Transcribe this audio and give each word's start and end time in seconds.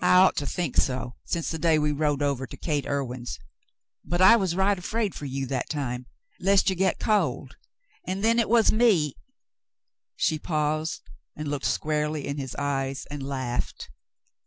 "I 0.00 0.14
ought 0.14 0.36
to 0.36 0.46
think 0.46 0.74
so, 0.78 1.16
since 1.26 1.50
that 1.50 1.58
day 1.58 1.78
we 1.78 1.92
rode 1.92 2.22
over 2.22 2.46
to 2.46 2.56
Gate 2.56 2.86
Irwin's, 2.86 3.38
but 4.02 4.22
I 4.22 4.36
was 4.36 4.56
right 4.56 4.78
afraid 4.78 5.14
for 5.14 5.26
you 5.26 5.44
that 5.48 5.68
time, 5.68 6.06
lest 6.40 6.70
you 6.70 6.74
get 6.76 6.98
cold; 6.98 7.54
and 8.06 8.24
then 8.24 8.38
it 8.38 8.48
was 8.48 8.72
me 8.72 9.16
—"she 10.16 10.38
paused, 10.38 11.02
and 11.36 11.48
looked 11.48 11.66
squarely 11.66 12.26
in 12.26 12.38
his 12.38 12.54
eyes 12.54 13.04
and 13.10 13.22
laughed. 13.22 13.90